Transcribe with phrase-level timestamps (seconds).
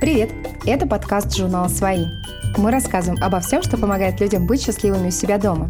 [0.00, 0.30] Привет!
[0.64, 2.06] Это подкаст журнала «Свои».
[2.56, 5.68] Мы рассказываем обо всем, что помогает людям быть счастливыми у себя дома.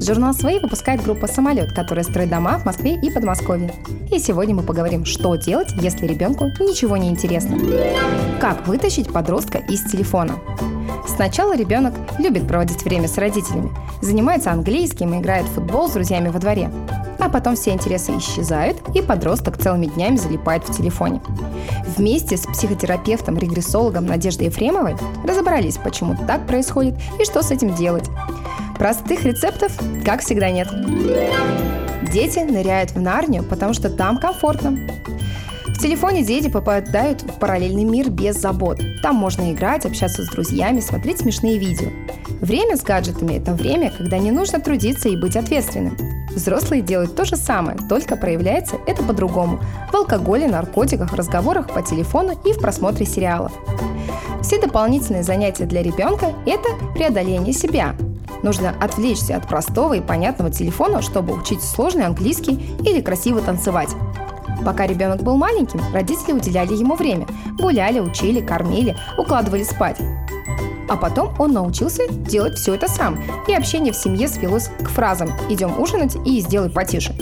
[0.00, 3.72] Журнал «Свои» выпускает группа «Самолет», которая строит дома в Москве и Подмосковье.
[4.10, 7.58] И сегодня мы поговорим, что делать, если ребенку ничего не интересно.
[8.40, 10.34] Как вытащить подростка из телефона.
[11.06, 13.70] Сначала ребенок любит проводить время с родителями,
[14.00, 16.70] занимается английским и играет в футбол с друзьями во дворе.
[17.20, 21.20] А потом все интересы исчезают, и подросток целыми днями залипает в телефоне.
[21.96, 28.08] Вместе с психотерапевтом-регрессологом Надеждой Ефремовой разобрались, почему так происходит и что с этим делать.
[28.78, 29.72] Простых рецептов,
[30.04, 30.68] как всегда, нет.
[32.10, 34.78] Дети ныряют в Нарнию, потому что там комфортно.
[35.66, 38.80] В телефоне дети попадают в параллельный мир без забот.
[39.02, 41.88] Там можно играть, общаться с друзьями, смотреть смешные видео.
[42.40, 46.19] Время с гаджетами– это время, когда не нужно трудиться и быть ответственным.
[46.34, 49.60] Взрослые делают то же самое, только проявляется это по-другому–
[49.92, 53.52] в алкоголе, наркотиках, разговорах по телефону и в просмотре сериалов.
[54.42, 57.94] Все дополнительные занятия для ребенка– это преодоление себя,
[58.42, 63.90] Нужно отвлечься от простого и понятного телефона, чтобы учить сложный английский или красиво танцевать.
[64.64, 67.26] Пока ребенок был маленьким, родители уделяли ему время.
[67.58, 69.98] Гуляли, учили, кормили, укладывали спать.
[70.90, 75.30] А потом он научился делать все это сам, и общение в семье свелось к фразам
[75.48, 77.14] «идем ужинать» и «сделай потише».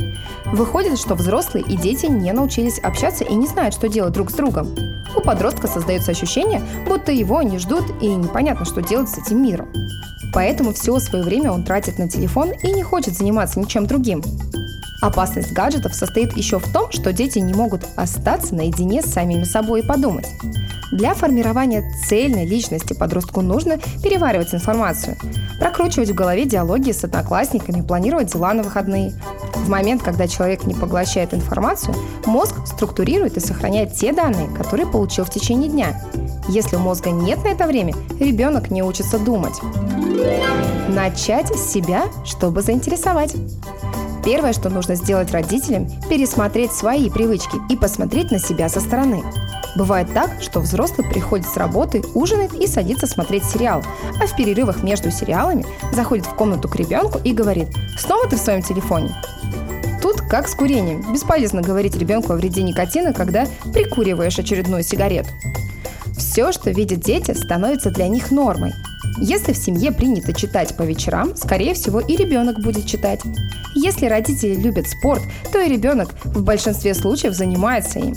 [0.46, 4.34] Выходит, что взрослые и дети не научились общаться и не знают, что делать друг с
[4.34, 4.74] другом.
[5.14, 9.68] У подростка создается ощущение, будто его не ждут и непонятно, что делать с этим миром.
[10.32, 14.22] Поэтому все свое время он тратит на телефон и не хочет заниматься ничем другим.
[15.00, 19.80] Опасность гаджетов состоит еще в том, что дети не могут остаться наедине с самими собой
[19.80, 20.26] и подумать.
[20.90, 25.16] Для формирования цельной личности подростку нужно переваривать информацию,
[25.60, 29.12] прокручивать в голове диалоги с одноклассниками, планировать дела на выходные.
[29.54, 35.24] В момент, когда человек не поглощает информацию, мозг структурирует и сохраняет те данные, которые получил
[35.24, 36.00] в течение дня.
[36.48, 39.60] Если у мозга нет на это время, ребенок не учится думать.
[40.88, 43.34] Начать с себя, чтобы заинтересовать.
[44.24, 49.22] Первое, что нужно сделать родителям– пересмотреть свои привычки и посмотреть на себя со стороны.
[49.76, 53.82] Бывает так, что взрослый приходит с работы, ужинает и садится смотреть сериал,
[54.20, 57.68] а в перерывах между сериалами заходит в комнату к ребенку и говорит
[57.98, 59.14] «Снова ты в своем телефоне?»
[60.02, 61.12] Тут как с курением.
[61.12, 65.28] Бесполезно говорить ребенку о вреде никотина, когда прикуриваешь очередную сигарету.
[66.16, 68.72] Все, что видят дети, становится для них нормой.
[69.20, 73.20] Если в семье принято читать по вечерам, скорее всего и ребенок будет читать.
[73.74, 78.14] Если родители любят спорт, то и ребенок в большинстве случаев занимается им.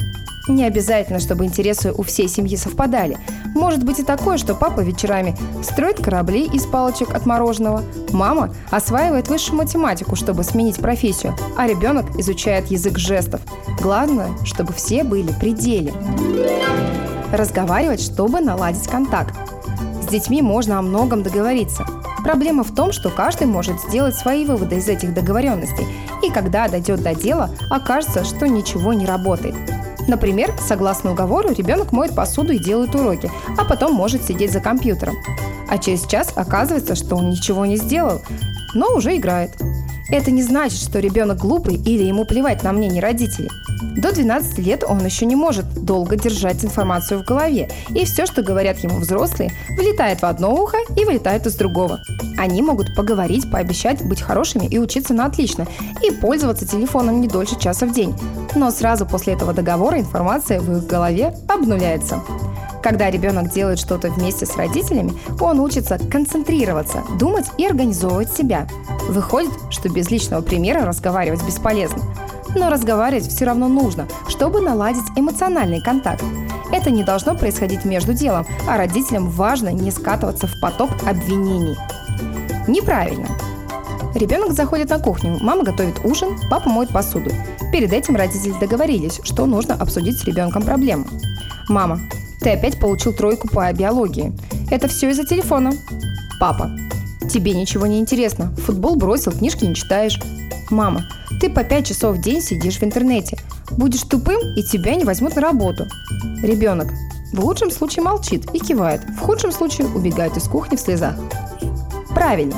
[0.47, 3.17] Не обязательно, чтобы интересы у всей семьи совпадали.
[3.56, 9.28] Может быть и такое, что папа вечерами строит корабли из палочек от мороженого, мама осваивает
[9.28, 13.41] высшую математику, чтобы сменить профессию, а ребенок изучает язык жестов.
[13.81, 15.94] Главное, чтобы все были при деле.
[17.31, 19.35] Разговаривать, чтобы наладить контакт
[20.11, 21.85] детьми можно о многом договориться.
[22.23, 25.88] Проблема в том, что каждый может сделать свои выводы из этих договоренностей,
[26.22, 29.55] и когда дойдет до дела, окажется, что ничего не работает.
[30.07, 35.16] Например, согласно уговору, ребенок моет посуду и делает уроки, а потом может сидеть за компьютером.
[35.67, 38.22] А через час оказывается, что он ничего не сделал,
[38.73, 39.51] но уже играет.
[40.09, 43.49] Это не значит, что ребенок глупый или ему плевать на мнение родителей.
[43.81, 48.43] До 12 лет он еще не может долго держать информацию в голове, и все, что
[48.43, 51.99] говорят ему взрослые, вылетает в одно ухо и вылетает из другого.
[52.37, 55.65] Они могут поговорить, пообещать быть хорошими и учиться на отлично,
[56.03, 58.15] и пользоваться телефоном не дольше часа в день.
[58.55, 62.21] Но сразу после этого договора информация в их голове обнуляется.
[62.83, 68.67] Когда ребенок делает что-то вместе с родителями, он учится концентрироваться, думать и организовывать себя.
[69.07, 72.01] Выходит, что без личного примера разговаривать бесполезно.
[72.56, 76.23] Но разговаривать все равно нужно, чтобы наладить эмоциональный контакт.
[76.72, 81.78] Это не должно происходить между делом, а родителям важно не скатываться в поток обвинений.
[82.67, 83.28] Неправильно.
[84.16, 87.31] Ребенок заходит на кухню, мама готовит ужин, папа моет посуду.
[87.72, 91.06] Перед этим родители договорились, что нужно обсудить с ребенком проблему.
[91.70, 91.99] Мама,
[92.41, 94.34] ты опять получил тройку по биологии.
[94.70, 95.72] Это все из-за телефона.
[96.40, 96.72] Папа,
[97.29, 98.53] тебе ничего не интересно.
[98.66, 100.20] Футбол бросил, книжки не читаешь.
[100.70, 101.05] Мама,
[101.41, 103.35] ты по 5 часов в день сидишь в интернете.
[103.72, 105.88] Будешь тупым, и тебя не возьмут на работу.
[106.43, 106.88] Ребенок
[107.34, 111.16] в лучшем случае молчит и кивает, в худшем случае убегает из кухни в слезах.
[112.09, 112.58] Правильно.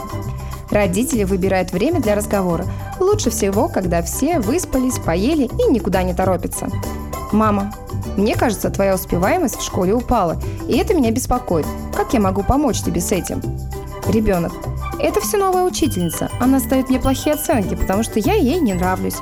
[0.69, 2.65] Родители выбирают время для разговора.
[2.99, 6.67] Лучше всего, когда все выспались, поели и никуда не торопятся.
[7.31, 7.73] Мама,
[8.17, 11.67] мне кажется, твоя успеваемость в школе упала, и это меня беспокоит.
[11.95, 13.41] Как я могу помочь тебе с этим?
[14.09, 14.51] Ребенок,
[15.03, 16.29] это все новая учительница.
[16.39, 19.17] Она ставит мне плохие оценки, потому что я ей не нравлюсь.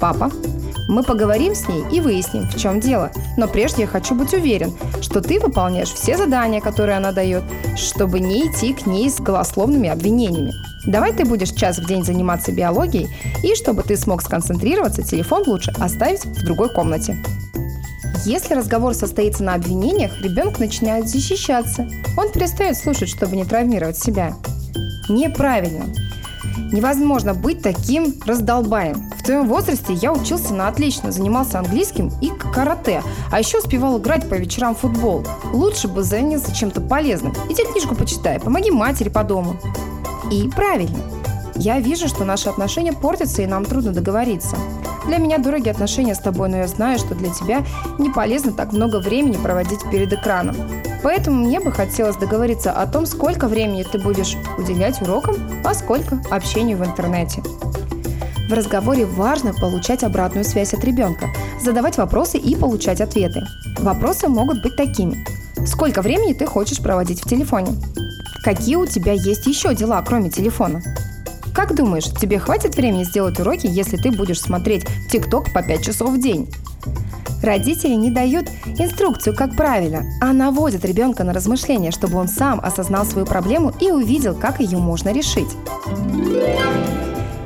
[0.00, 0.30] Папа,
[0.86, 3.10] Мы поговорим с ней и выясним, в чем дело.
[3.38, 7.42] Но прежде я хочу быть уверен, что ты выполняешь все задания, которые она дает,
[7.76, 10.52] чтобы не идти к ней с голословными обвинениями.
[10.86, 13.08] Давай ты будешь час в день заниматься биологией,
[13.42, 17.16] и чтобы ты смог сконцентрироваться, телефон лучше оставить в другой комнате.
[18.26, 21.88] Если разговор состоится на обвинениях, ребенок начинает защищаться.
[22.16, 24.34] Он перестает слушать, чтобы не травмировать себя.
[25.08, 25.86] Неправильно.
[26.72, 29.10] Невозможно быть таким раздолбаем.
[29.18, 34.28] В твоем возрасте я учился на отлично, занимался английским и карате, а еще успевал играть
[34.28, 35.26] по вечерам в футбол.
[35.52, 37.32] Лучше бы заняться чем-то полезным.
[37.48, 39.56] Иди книжку почитай, помоги матери по дому.
[40.30, 40.98] И правильно.
[41.56, 44.56] Я вижу, что наши отношения портятся и нам трудно договориться.
[45.06, 47.64] Для меня дороги отношения с тобой, но я знаю, что для тебя
[47.98, 50.56] не полезно так много времени проводить перед экраном.
[51.04, 56.18] Поэтому мне бы хотелось договориться о том, сколько времени ты будешь уделять урокам, а сколько
[56.30, 57.42] общению в интернете.
[58.48, 61.28] В разговоре важно получать обратную связь от ребенка,
[61.62, 63.42] задавать вопросы и получать ответы.
[63.80, 65.26] Вопросы могут быть такими.
[65.66, 67.72] Сколько времени ты хочешь проводить в телефоне?
[68.42, 70.82] Какие у тебя есть еще дела, кроме телефона?
[71.54, 76.12] Как думаешь, тебе хватит времени сделать уроки, если ты будешь смотреть ТикТок по 5 часов
[76.12, 76.50] в день?
[77.44, 78.48] Родители не дают
[78.78, 83.90] инструкцию, как правильно, а наводят ребенка на размышления, чтобы он сам осознал свою проблему и
[83.90, 85.50] увидел, как ее можно решить.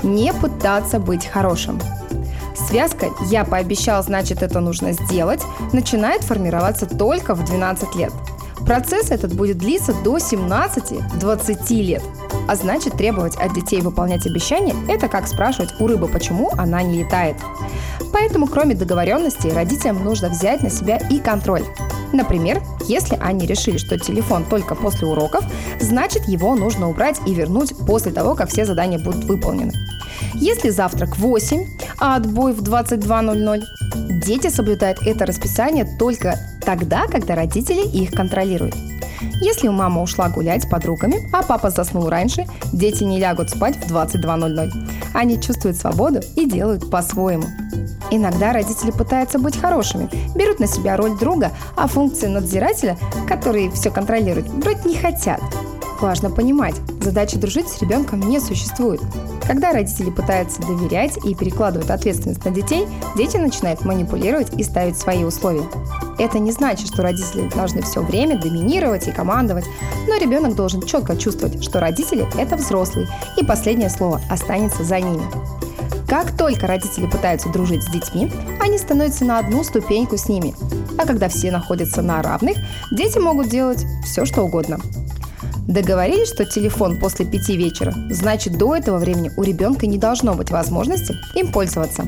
[0.05, 1.81] Не пытаться быть хорошим.
[2.55, 5.43] Связка «я пообещал, значит это нужно сделать»
[5.73, 8.13] начинает формироваться только в 12 лет.
[8.65, 12.03] Процесс этот будет длиться до 17-20 лет–
[12.49, 17.05] а значит, требовать от детей выполнять обещания– это как спрашивать у рыбы, почему она не
[17.05, 17.37] летает.
[18.13, 21.65] Поэтому, кроме договоренностей, родителям нужно взять на себя и контроль.
[22.13, 25.45] Например, если они решили, что телефон только после уроков,
[25.79, 29.73] значит его нужно убрать и вернуть после того, как все задания будут выполнены.
[30.35, 31.67] Если завтрак в 8,
[31.99, 33.63] а отбой в 22.00,
[34.25, 38.75] дети соблюдают это расписание только тогда, когда родители их контролируют.
[39.41, 43.93] Если мама ушла гулять с подругами, а папа заснул раньше, дети не лягут спать в
[43.93, 44.71] 22.00.
[45.15, 47.47] Они чувствуют свободу и делают по-своему.
[48.11, 53.91] Иногда родители пытаются быть хорошими, берут на себя роль друга, а функции надзирателя, которые все
[53.91, 55.41] контролируют, брать не хотят.
[56.01, 59.01] Важно понимать, задачи дружить с ребенком не существует.
[59.47, 62.87] Когда родители пытаются доверять и перекладывают ответственность на детей,
[63.17, 65.65] дети начинают манипулировать и ставить свои условия.
[66.19, 69.67] Это не значит, что родители должны все время доминировать и командовать,
[70.07, 75.23] но ребенок должен четко чувствовать, что родители– это взрослые, и последнее слово останется за ними.
[76.09, 80.55] Как только родители пытаются дружить с детьми, они становятся на одну ступеньку с ними.
[80.99, 82.57] А когда все находятся на равных,
[82.91, 84.81] дети могут делать все, что угодно.
[85.69, 90.51] Договорились, что телефон после пяти вечера, значит до этого времени у ребенка не должно быть
[90.51, 92.05] возможности им пользоваться.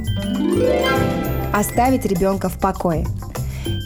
[1.52, 3.06] Оставить ребенка в покое.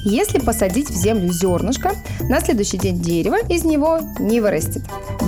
[0.05, 1.93] Если посадить в землю зернышко,
[2.29, 4.82] на следующий день дерево из него не вырастет.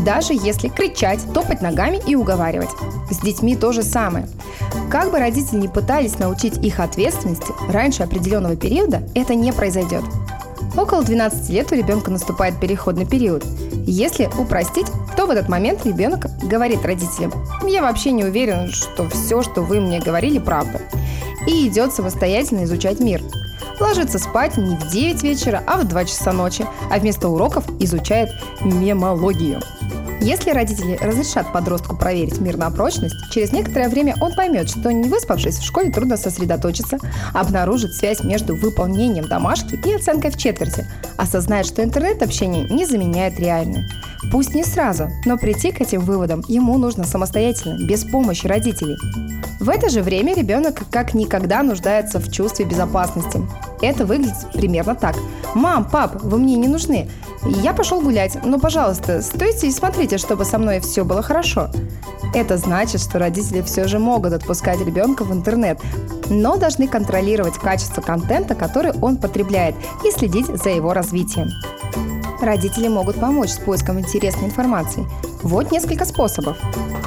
[0.05, 2.69] Даже если кричать, топать ногами и уговаривать.
[3.11, 4.29] С детьми то же самое.
[4.91, 10.05] Как бы родители не пытались научить их ответственности, раньше определенного периода это не произойдет.
[10.77, 13.45] Около 12 лет у ребенка наступает переходный период.
[13.87, 17.33] Если упростить, то в этот момент ребенок говорит родителям,
[17.67, 20.83] я вообще не уверен, что все, что вы мне говорили, правда.
[21.47, 23.23] И идет самостоятельно изучать мир
[23.81, 28.31] ложится спать не в 9 вечера, а в 2 часа ночи, а вместо уроков изучает
[28.63, 29.61] мемологию.
[30.21, 35.09] Если родители разрешат подростку проверить мир на прочность, через некоторое время он поймет, что не
[35.09, 36.99] выспавшись, в школе трудно сосредоточиться,
[37.35, 40.87] обнаружит связь между выполнением домашки и оценкой в четверти,
[41.17, 43.89] осознает, что интернет-общение не заменяет реальное.
[44.33, 48.97] Пусть не сразу, но прийти к этим выводам ему нужно самостоятельно, без помощи родителей.
[49.61, 53.41] В это же время ребенок как никогда нуждается в чувстве безопасности.
[53.81, 55.17] Это выглядит примерно так.
[55.55, 57.09] «Мам, пап, вы мне не нужны.
[57.45, 61.71] Я пошел гулять, но, пожалуйста, стойте и смотрите, чтобы со мной все было хорошо».
[62.35, 65.81] Это значит, что родители все же могут отпускать ребенка в интернет,
[66.29, 71.49] но должны контролировать качество контента, который он потребляет, и следить за его развитием.
[72.41, 75.07] Родители могут помочь с поиском интересной информации.
[75.43, 76.59] Вот несколько способов.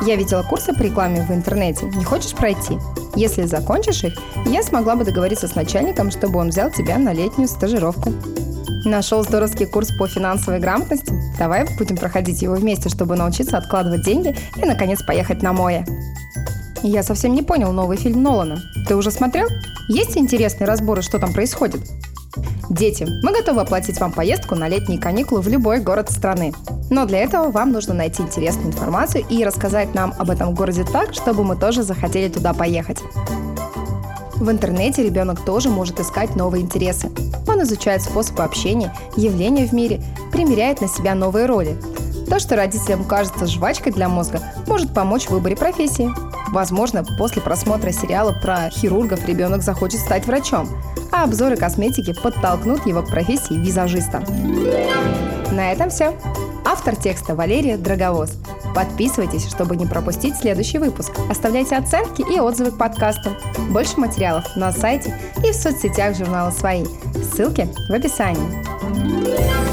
[0.06, 1.86] Я видела курсы по рекламе в интернете.
[1.86, 2.78] Не хочешь пройти?
[3.16, 7.48] Если закончишь их, я смогла бы договориться с начальником, чтобы он взял тебя на летнюю
[7.48, 8.14] стажировку.
[8.86, 11.14] Нашел здоровский курс по финансовой грамотности?
[11.38, 15.86] Давай будем проходить его вместе, чтобы научиться откладывать деньги и, наконец, поехать на море.
[16.82, 18.62] Я совсем не понял новый фильм Нолана.
[18.88, 19.48] Ты уже смотрел?
[19.90, 21.82] Есть интересные разборы, что там происходит?
[22.70, 26.54] Дети, мы готовы оплатить вам поездку на летние каникулы в любой город страны.
[26.92, 31.16] Но для этого вам нужно найти интересную информацию и рассказать нам об этом городе так,
[31.16, 33.00] чтобы мы тоже захотели туда поехать.
[34.36, 37.10] В интернете ребенок тоже может искать новые интересы.
[37.48, 41.76] Он изучает способы общения, явления в мире, примеряет на себя новые роли.
[42.30, 46.12] То, что родителям кажется жвачкой для мозга, может помочь в выборе профессии.
[46.52, 50.70] Возможно, после просмотра сериала про хирургов ребенок захочет стать врачом,
[51.12, 54.24] а обзоры косметики подтолкнут его к профессии визажиста.
[55.52, 56.16] На этом все.
[56.66, 58.34] Автор текста Валерия Драговоз.
[58.76, 61.12] Подписывайтесь, чтобы не пропустить следующий выпуск.
[61.30, 63.32] Оставляйте оценки и отзывы к подкасту.
[63.72, 66.86] Больше материалов на сайте и в соцсетях журнала «Свои».
[67.34, 69.69] Ссылки в описании.